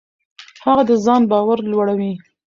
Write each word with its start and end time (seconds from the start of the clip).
هغه 0.65 0.83
د 0.89 0.91
ځان 1.05 1.21
باور 1.31 1.59
لوړوي. 1.71 2.13